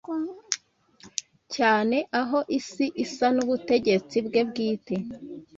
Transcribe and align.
cyane 1.55 1.97
aho 2.21 2.39
isi 2.57 2.85
isa 3.03 3.27
nubutegetsi 3.35 4.15
bwe 4.27 4.41
bwite! 4.49 4.95